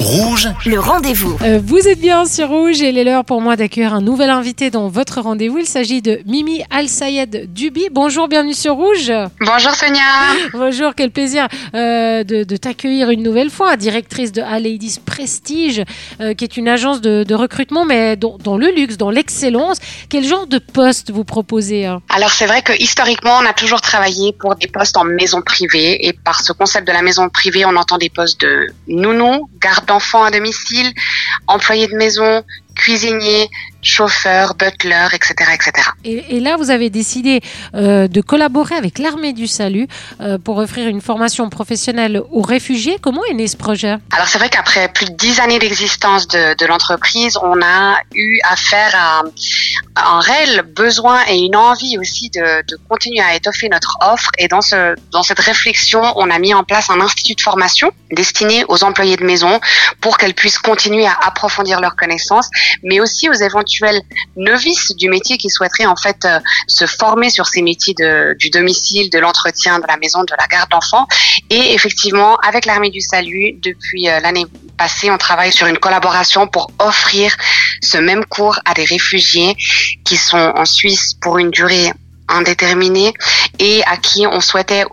Rouge, 0.00 0.48
Le 0.64 0.80
rendez-vous. 0.80 1.36
Euh, 1.42 1.60
vous 1.62 1.86
êtes 1.86 2.00
bien 2.00 2.24
sur 2.24 2.48
Rouge 2.48 2.80
et 2.80 2.88
il 2.88 2.96
est 2.96 3.04
l'heure 3.04 3.22
pour 3.22 3.42
moi 3.42 3.56
d'accueillir 3.56 3.92
un 3.92 4.00
nouvel 4.00 4.30
invité 4.30 4.70
dans 4.70 4.88
votre 4.88 5.20
rendez-vous. 5.20 5.58
Il 5.58 5.66
s'agit 5.66 6.00
de 6.00 6.20
Mimi 6.24 6.62
Al-Sayed 6.70 7.52
Dubi. 7.52 7.88
Bonjour, 7.92 8.26
bienvenue 8.26 8.54
sur 8.54 8.76
Rouge. 8.76 9.12
Bonjour 9.42 9.74
Sonia. 9.74 10.00
Bonjour, 10.54 10.94
quel 10.96 11.10
plaisir 11.10 11.48
euh, 11.74 12.24
de, 12.24 12.44
de 12.44 12.56
t'accueillir 12.56 13.10
une 13.10 13.22
nouvelle 13.22 13.50
fois, 13.50 13.76
directrice 13.76 14.32
de 14.32 14.40
A-Ladies 14.40 15.00
Prestige, 15.04 15.82
euh, 16.22 16.32
qui 16.32 16.44
est 16.44 16.56
une 16.56 16.68
agence 16.68 17.02
de, 17.02 17.22
de 17.22 17.34
recrutement, 17.34 17.84
mais 17.84 18.16
dans, 18.16 18.38
dans 18.38 18.56
le 18.56 18.70
luxe, 18.74 18.96
dans 18.96 19.10
l'excellence. 19.10 19.76
Quel 20.08 20.24
genre 20.24 20.46
de 20.46 20.58
poste 20.58 21.10
vous 21.10 21.24
proposez 21.24 21.84
hein? 21.84 22.00
Alors 22.08 22.30
c'est 22.30 22.46
vrai 22.46 22.62
que 22.62 22.72
historiquement 22.80 23.36
on 23.42 23.46
a 23.46 23.52
toujours 23.52 23.82
travaillé 23.82 24.32
pour 24.32 24.56
des 24.56 24.66
postes 24.66 24.96
en 24.96 25.04
maison 25.04 25.42
privée 25.42 26.06
et 26.06 26.14
par 26.14 26.40
ce 26.40 26.54
concept 26.54 26.86
de 26.88 26.92
la 26.92 27.02
maison 27.02 27.28
privée 27.28 27.66
on 27.66 27.76
entend 27.76 27.98
des 27.98 28.08
postes 28.08 28.40
de 28.40 28.68
nounou, 28.88 29.46
garde 29.60 29.89
d'enfants 29.90 30.22
à 30.22 30.30
domicile, 30.30 30.92
employé 31.46 31.86
de 31.88 31.96
maison, 31.96 32.44
cuisinier, 32.80 33.48
chauffeur, 33.82 34.54
butler, 34.54 35.06
etc., 35.12 35.34
etc. 35.54 35.72
et, 36.04 36.36
et 36.36 36.40
là, 36.40 36.56
vous 36.56 36.70
avez 36.70 36.90
décidé 36.90 37.40
euh, 37.74 38.08
de 38.08 38.20
collaborer 38.20 38.74
avec 38.74 38.98
l'Armée 38.98 39.32
du 39.32 39.46
Salut 39.46 39.86
euh, 40.20 40.38
pour 40.38 40.58
offrir 40.58 40.88
une 40.88 41.00
formation 41.00 41.48
professionnelle 41.50 42.22
aux 42.30 42.42
réfugiés. 42.42 42.96
Comment 43.00 43.24
est 43.30 43.34
né 43.34 43.46
ce 43.48 43.56
projet? 43.56 43.96
Alors 44.12 44.28
c'est 44.28 44.38
vrai 44.38 44.48
qu'après 44.48 44.88
plus 44.88 45.06
de 45.06 45.16
dix 45.16 45.40
années 45.40 45.58
d'existence 45.58 46.26
de, 46.28 46.56
de 46.56 46.66
l'entreprise, 46.66 47.36
on 47.42 47.60
a 47.62 47.98
eu 48.14 48.38
affaire 48.48 48.92
à 48.94 49.22
un 50.16 50.20
réel 50.20 50.62
besoin 50.74 51.18
et 51.28 51.38
une 51.38 51.56
envie 51.56 51.98
aussi 51.98 52.30
de, 52.30 52.62
de 52.66 52.78
continuer 52.88 53.20
à 53.20 53.34
étoffer 53.34 53.68
notre 53.68 53.96
offre. 54.00 54.30
Et 54.38 54.48
dans 54.48 54.62
ce 54.62 54.94
dans 55.12 55.22
cette 55.22 55.40
réflexion, 55.40 56.02
on 56.16 56.30
a 56.30 56.38
mis 56.38 56.54
en 56.54 56.64
place 56.64 56.88
un 56.90 57.00
institut 57.00 57.34
de 57.34 57.40
formation 57.40 57.90
destiné 58.12 58.64
aux 58.68 58.82
employés 58.84 59.16
de 59.16 59.24
maison 59.24 59.60
pour 60.00 60.18
qu'elles 60.18 60.34
puissent 60.34 60.58
continuer 60.58 61.06
à 61.06 61.16
approfondir 61.26 61.80
leurs 61.80 61.96
connaissances, 61.96 62.48
mais 62.82 63.00
aussi 63.00 63.28
aux 63.28 63.34
éventuels 63.34 64.00
novices 64.36 64.94
du 64.96 65.08
métier 65.08 65.38
qui 65.38 65.50
souhaiteraient 65.50 65.86
en 65.86 65.96
fait 65.96 66.24
euh, 66.24 66.38
se 66.66 66.86
former 66.86 67.30
sur 67.30 67.46
ces 67.46 67.62
métiers 67.62 67.94
de, 67.94 68.34
du 68.38 68.50
domicile, 68.50 69.10
de 69.10 69.18
l'entretien, 69.18 69.78
de 69.78 69.86
la 69.86 69.96
maison, 69.96 70.22
de 70.22 70.34
la 70.38 70.46
garde 70.46 70.70
d'enfants. 70.70 71.06
Et 71.50 71.74
effectivement, 71.74 72.36
avec 72.36 72.66
l'Armée 72.66 72.90
du 72.90 73.00
Salut, 73.00 73.54
depuis 73.62 74.08
euh, 74.08 74.20
l'année 74.20 74.46
passée, 74.76 75.10
on 75.10 75.18
travaille 75.18 75.52
sur 75.52 75.66
une 75.66 75.78
collaboration 75.78 76.46
pour 76.46 76.70
offrir 76.78 77.36
ce 77.82 77.98
même 77.98 78.24
cours 78.24 78.58
à 78.64 78.74
des 78.74 78.84
réfugiés 78.84 79.56
qui 80.04 80.16
sont 80.16 80.52
en 80.56 80.64
Suisse 80.64 81.14
pour 81.20 81.38
une 81.38 81.50
durée 81.50 81.92
indéterminée 82.28 83.12
et 83.58 83.82
à 83.84 83.96
qui 83.96 84.26
on 84.26 84.40
souhaitait 84.40 84.84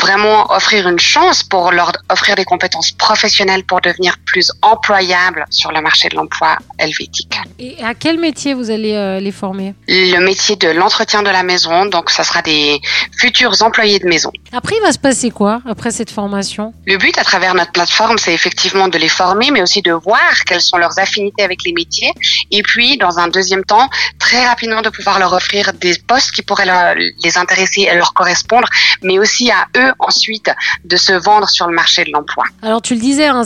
vraiment 0.00 0.50
offrir 0.52 0.88
une 0.88 0.98
chance 0.98 1.42
pour 1.42 1.70
leur 1.72 1.92
offrir 2.10 2.34
des 2.34 2.44
compétences 2.44 2.92
professionnelles 2.92 3.64
pour 3.64 3.80
devenir 3.80 4.16
plus 4.26 4.50
employables 4.62 5.44
sur 5.50 5.70
le 5.72 5.80
marché 5.80 6.08
de 6.08 6.16
l'emploi 6.16 6.56
helvétique. 6.78 7.38
Et 7.58 7.76
à 7.82 7.94
quel 7.94 8.18
métier 8.18 8.54
vous 8.54 8.70
allez 8.70 8.94
euh, 8.94 9.20
les 9.20 9.32
former? 9.32 9.74
Le 9.88 10.18
métier 10.20 10.56
de 10.56 10.68
l'entretien 10.68 11.22
de 11.22 11.30
la 11.30 11.42
maison, 11.42 11.86
donc 11.86 12.10
ça 12.10 12.24
sera 12.24 12.42
des 12.42 12.80
futurs 13.18 13.62
employés 13.62 13.98
de 13.98 14.06
maison. 14.06 14.30
Après, 14.52 14.74
il 14.76 14.82
va 14.82 14.92
se 14.92 14.98
passer 14.98 15.30
quoi 15.30 15.60
après 15.68 15.90
cette 15.90 16.10
formation? 16.10 16.72
Le 16.86 16.96
but 16.96 17.16
à 17.18 17.24
travers 17.24 17.54
notre 17.54 17.72
plateforme, 17.72 18.18
c'est 18.18 18.34
effectivement 18.34 18.88
de 18.88 18.98
les 18.98 19.08
former, 19.08 19.50
mais 19.50 19.62
aussi 19.62 19.82
de 19.82 19.92
voir 19.92 20.44
quelles 20.46 20.60
sont 20.60 20.78
leurs 20.78 20.98
affinités 20.98 21.42
avec 21.42 21.62
les 21.64 21.72
métiers. 21.72 22.10
Et 22.50 22.62
puis, 22.62 22.96
dans 22.98 23.18
un 23.18 23.28
deuxième 23.28 23.64
temps, 23.64 23.88
très 24.18 24.44
rapidement 24.46 24.82
de 24.82 24.88
pouvoir 24.88 25.18
leur 25.18 25.32
offrir 25.32 25.72
des 25.74 25.96
postes 26.06 26.32
qui 26.32 26.42
pourraient 26.42 26.66
leur- 26.66 26.94
les 26.96 27.38
intéresser 27.38 27.82
et 27.90 27.94
leur 27.94 28.14
correspondre, 28.14 28.68
mais 29.02 29.18
aussi 29.18 29.50
à 29.50 29.66
eux 29.76 29.81
ensuite 29.98 30.50
de 30.84 30.96
se 30.96 31.12
vendre 31.12 31.48
sur 31.48 31.66
le 31.66 31.74
marché 31.74 32.04
de 32.04 32.10
l'emploi. 32.12 32.44
Alors, 32.62 32.82
tu 32.82 32.94
le 32.94 33.00
disais, 33.00 33.26
hein, 33.26 33.42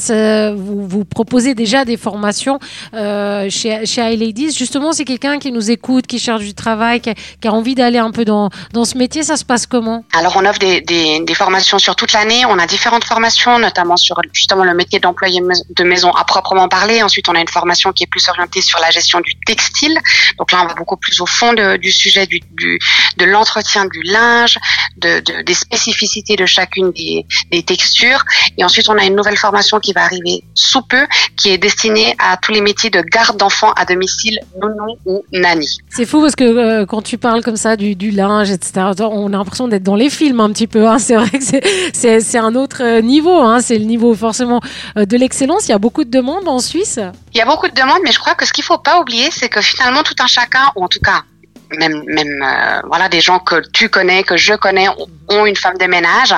vous, 0.56 0.86
vous 0.88 1.04
proposez 1.04 1.54
déjà 1.54 1.84
des 1.84 1.96
formations 1.96 2.58
euh, 2.94 3.48
chez, 3.50 3.86
chez 3.86 4.02
iLadies. 4.14 4.52
Justement, 4.52 4.92
c'est 4.92 5.04
quelqu'un 5.04 5.38
qui 5.38 5.52
nous 5.52 5.70
écoute, 5.70 6.06
qui 6.06 6.18
cherche 6.18 6.42
du 6.42 6.54
travail, 6.54 7.00
qui 7.00 7.10
a, 7.10 7.14
qui 7.14 7.48
a 7.48 7.52
envie 7.52 7.74
d'aller 7.74 7.98
un 7.98 8.10
peu 8.10 8.24
dans, 8.24 8.50
dans 8.72 8.84
ce 8.84 8.96
métier. 8.98 9.22
Ça 9.22 9.36
se 9.36 9.44
passe 9.44 9.66
comment? 9.66 10.04
Alors, 10.14 10.36
on 10.36 10.44
offre 10.44 10.58
des, 10.58 10.80
des, 10.80 11.20
des 11.20 11.34
formations 11.34 11.78
sur 11.78 11.94
toute 11.96 12.12
l'année. 12.12 12.44
On 12.46 12.58
a 12.58 12.66
différentes 12.66 13.04
formations, 13.04 13.58
notamment 13.58 13.96
sur 13.96 14.16
justement 14.32 14.64
le 14.64 14.74
métier 14.74 14.98
d'employé 14.98 15.40
de 15.76 15.84
maison 15.84 16.10
à 16.12 16.24
proprement 16.24 16.68
parler. 16.68 17.02
Ensuite, 17.02 17.28
on 17.28 17.34
a 17.34 17.40
une 17.40 17.48
formation 17.48 17.92
qui 17.92 18.04
est 18.04 18.06
plus 18.10 18.28
orientée 18.28 18.60
sur 18.60 18.78
la 18.80 18.90
gestion 18.90 19.20
du 19.20 19.34
textile. 19.46 19.98
Donc 20.38 20.52
là, 20.52 20.62
on 20.62 20.66
va 20.66 20.74
beaucoup 20.74 20.96
plus 20.96 21.20
au 21.20 21.26
fond 21.26 21.52
de- 21.52 21.76
du 21.76 21.90
sujet 21.92 22.26
du, 22.26 22.40
du- 22.52 22.78
de 23.18 23.24
l'entretien 23.24 23.86
du 23.86 24.02
linge, 24.02 24.58
de, 24.96 25.20
de- 25.20 25.42
des 25.42 25.54
spécificités 25.54 26.25
de 26.34 26.46
chacune 26.46 26.90
des, 26.90 27.24
des 27.52 27.62
textures. 27.62 28.24
Et 28.58 28.64
ensuite, 28.64 28.88
on 28.88 28.98
a 28.98 29.04
une 29.04 29.14
nouvelle 29.14 29.36
formation 29.36 29.78
qui 29.78 29.92
va 29.92 30.02
arriver 30.02 30.42
sous 30.54 30.82
peu, 30.82 31.06
qui 31.36 31.50
est 31.50 31.58
destinée 31.58 32.16
à 32.18 32.36
tous 32.38 32.50
les 32.50 32.60
métiers 32.60 32.90
de 32.90 33.00
garde 33.02 33.36
d'enfants 33.36 33.72
à 33.76 33.84
domicile, 33.84 34.40
nounou 34.60 34.96
ou 35.04 35.24
nanny. 35.32 35.68
C'est 35.90 36.06
fou 36.06 36.20
parce 36.20 36.34
que 36.34 36.44
euh, 36.44 36.86
quand 36.86 37.02
tu 37.02 37.18
parles 37.18 37.42
comme 37.44 37.56
ça 37.56 37.76
du, 37.76 37.94
du 37.94 38.10
linge, 38.10 38.50
etc., 38.50 38.72
on 38.98 39.28
a 39.32 39.36
l'impression 39.36 39.68
d'être 39.68 39.84
dans 39.84 39.94
les 39.94 40.10
films 40.10 40.40
un 40.40 40.50
petit 40.50 40.66
peu. 40.66 40.88
Hein. 40.88 40.98
C'est 40.98 41.14
vrai 41.14 41.30
que 41.30 41.44
c'est- 41.44 42.36
un 42.38 42.54
autre 42.54 42.82
euh, 42.82 43.00
niveau. 43.02 43.40
Hein. 43.40 43.60
C'est 43.60 43.78
le 43.78 43.84
niveau 43.84 44.14
forcément 44.14 44.60
euh, 44.96 45.04
de 45.06 45.16
l'excellence. 45.16 45.68
Il 45.68 45.70
y 45.70 45.74
a 45.74 45.78
beaucoup 45.78 46.04
de 46.04 46.10
demandes 46.10 46.48
en 46.48 46.58
Suisse. 46.58 46.98
Il 47.34 47.38
y 47.38 47.40
a 47.40 47.44
beaucoup 47.46 47.68
de 47.68 47.74
demandes, 47.74 48.00
mais 48.04 48.12
je 48.12 48.18
crois 48.18 48.34
que 48.34 48.46
ce 48.46 48.52
qu'il 48.52 48.64
faut 48.64 48.78
pas 48.78 49.00
oublier, 49.00 49.28
c'est 49.30 49.48
que 49.48 49.60
finalement 49.60 50.02
tout 50.02 50.14
un 50.20 50.26
chacun, 50.26 50.70
ou 50.74 50.84
en 50.84 50.88
tout 50.88 51.00
cas 51.04 51.22
même 51.70 52.02
même 52.06 52.42
euh, 52.42 52.80
voilà 52.86 53.08
des 53.08 53.20
gens 53.20 53.38
que 53.38 53.56
tu 53.72 53.88
connais, 53.88 54.22
que 54.22 54.36
je 54.36 54.54
connais, 54.54 54.88
ont- 54.88 55.08
ont 55.28 55.46
une 55.46 55.56
femme 55.56 55.76
de 55.78 55.86
ménage, 55.86 56.34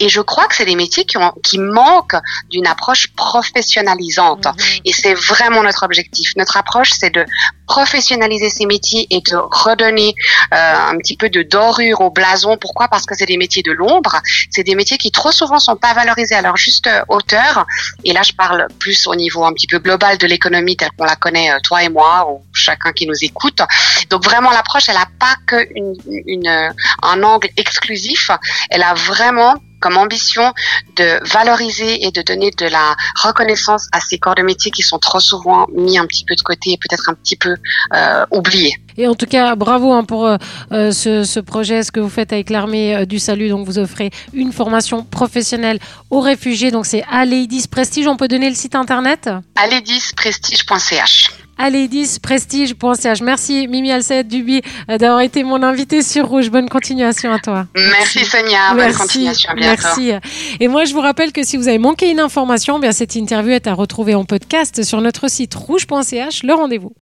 et 0.00 0.08
je 0.08 0.20
crois 0.20 0.48
que 0.48 0.56
c'est 0.56 0.64
des 0.64 0.74
métiers 0.74 1.04
qui 1.04 1.18
ont 1.18 1.32
qui 1.44 1.58
manquent 1.58 2.16
d'une 2.48 2.66
approche 2.66 3.08
professionnalisante. 3.14 4.46
Et 4.84 4.92
c'est 4.92 5.14
vraiment 5.14 5.62
notre 5.62 5.84
objectif. 5.84 6.32
Notre 6.36 6.56
approche, 6.56 6.90
c'est 6.98 7.10
de 7.10 7.24
professionnaliser 7.66 8.50
ces 8.50 8.66
métiers 8.66 9.06
et 9.10 9.20
de 9.20 9.36
redonner 9.36 10.14
euh, 10.52 10.74
un 10.90 10.96
petit 10.96 11.16
peu 11.16 11.28
de 11.28 11.42
dorure 11.42 12.00
au 12.00 12.10
blason. 12.10 12.56
Pourquoi? 12.56 12.88
Parce 12.88 13.06
que 13.06 13.14
c'est 13.14 13.26
des 13.26 13.36
métiers 13.36 13.62
de 13.62 13.72
l'ombre. 13.72 14.20
C'est 14.50 14.64
des 14.64 14.74
métiers 14.74 14.96
qui 14.96 15.12
trop 15.12 15.30
souvent 15.30 15.58
sont 15.58 15.76
pas 15.76 15.92
valorisés 15.92 16.34
à 16.34 16.42
leur 16.42 16.56
juste 16.56 16.88
hauteur. 17.08 17.66
Et 18.04 18.12
là, 18.12 18.22
je 18.22 18.32
parle 18.32 18.66
plus 18.78 19.06
au 19.06 19.14
niveau 19.14 19.44
un 19.44 19.52
petit 19.52 19.66
peu 19.66 19.78
global 19.78 20.18
de 20.18 20.26
l'économie 20.26 20.76
telle 20.76 20.90
qu'on 20.96 21.04
la 21.04 21.16
connaît, 21.16 21.52
euh, 21.52 21.58
toi 21.62 21.84
et 21.84 21.90
moi, 21.90 22.26
ou 22.30 22.42
chacun 22.54 22.92
qui 22.92 23.06
nous 23.06 23.22
écoute. 23.22 23.60
Donc 24.08 24.24
vraiment, 24.24 24.50
l'approche, 24.50 24.88
elle 24.88 24.94
n'a 24.94 25.08
pas 25.18 25.36
que 25.46 25.68
une, 25.74 25.94
une, 26.26 26.72
un 27.02 27.22
angle 27.22 27.50
exclusif. 27.56 28.30
Elle 28.70 28.82
a 28.82 28.94
vraiment 28.94 29.54
comme 29.80 29.96
ambition 29.96 30.52
de 30.96 31.20
valoriser 31.32 32.04
et 32.06 32.10
de 32.10 32.22
donner 32.22 32.50
de 32.50 32.66
la 32.66 32.94
reconnaissance 33.22 33.88
à 33.92 34.00
ces 34.00 34.18
corps 34.18 34.34
de 34.34 34.42
métier 34.42 34.70
qui 34.70 34.82
sont 34.82 34.98
trop 34.98 35.20
souvent 35.20 35.66
mis 35.74 35.98
un 35.98 36.06
petit 36.06 36.24
peu 36.24 36.34
de 36.34 36.42
côté 36.42 36.72
et 36.72 36.76
peut-être 36.76 37.08
un 37.08 37.14
petit 37.14 37.36
peu 37.36 37.56
euh, 37.94 38.26
oubliés. 38.30 38.74
Et 38.96 39.06
en 39.06 39.14
tout 39.14 39.26
cas, 39.26 39.54
bravo 39.56 39.92
hein, 39.92 40.04
pour 40.04 40.26
euh, 40.26 40.36
euh, 40.72 40.92
ce, 40.92 41.24
ce 41.24 41.40
projet, 41.40 41.82
ce 41.82 41.90
que 41.90 42.00
vous 42.00 42.10
faites 42.10 42.32
avec 42.32 42.50
l'armée 42.50 42.94
euh, 42.94 43.04
du 43.06 43.18
salut. 43.18 43.48
Donc, 43.48 43.66
vous 43.66 43.78
offrez 43.78 44.10
une 44.34 44.52
formation 44.52 45.04
professionnelle 45.04 45.78
aux 46.10 46.20
réfugiés. 46.20 46.70
Donc, 46.70 46.84
c'est 46.86 47.02
A-Ladies 47.10 47.68
Prestige. 47.68 48.06
On 48.06 48.16
peut 48.16 48.28
donner 48.28 48.50
le 48.50 48.56
site 48.56 48.74
internet? 48.74 49.30
Alédisprestige.ch 49.56 51.39
aledisprestige.ch. 51.60 53.20
Merci 53.22 53.68
Mimi 53.68 53.92
Alcet 53.92 54.24
Duby 54.24 54.62
euh, 54.90 54.98
d'avoir 54.98 55.20
été 55.20 55.44
mon 55.44 55.62
invité 55.62 56.02
sur 56.02 56.26
Rouge. 56.26 56.50
Bonne 56.50 56.68
continuation 56.68 57.32
à 57.32 57.38
toi. 57.38 57.66
Merci 57.74 58.24
Sonia, 58.24 58.74
bonne 58.74 58.92
continuation, 58.92 59.50
à 59.50 59.54
bientôt. 59.54 59.82
Merci. 59.82 60.12
Et 60.58 60.68
moi, 60.68 60.84
je 60.84 60.94
vous 60.94 61.00
rappelle 61.00 61.32
que 61.32 61.42
si 61.42 61.56
vous 61.56 61.68
avez 61.68 61.78
manqué 61.78 62.10
une 62.10 62.20
information, 62.20 62.78
bien 62.78 62.92
cette 62.92 63.14
interview 63.14 63.52
est 63.52 63.66
à 63.66 63.74
retrouver 63.74 64.14
en 64.14 64.24
podcast 64.24 64.82
sur 64.82 65.00
notre 65.00 65.28
site 65.28 65.54
rouge.ch. 65.54 66.42
Le 66.42 66.54
rendez-vous. 66.54 66.92